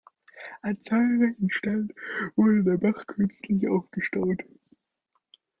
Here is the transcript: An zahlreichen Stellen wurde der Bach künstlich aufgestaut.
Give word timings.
An 0.63 0.79
zahlreichen 0.81 1.51
Stellen 1.51 1.93
wurde 2.35 2.63
der 2.63 2.77
Bach 2.77 3.05
künstlich 3.05 3.67
aufgestaut. 3.67 4.41